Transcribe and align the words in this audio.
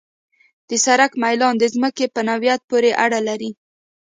د 0.69 0.71
سړک 0.85 1.11
میلان 1.21 1.53
د 1.59 1.63
ځمکې 1.73 2.05
په 2.13 2.21
نوعیت 2.27 2.61
پورې 2.69 2.91
اړه 3.03 3.19
لري 3.27 3.51